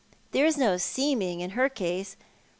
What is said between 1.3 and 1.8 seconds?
in her